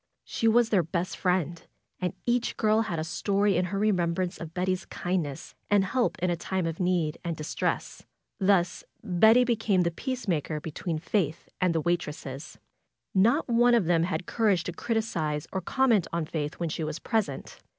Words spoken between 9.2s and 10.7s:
became the peacemaker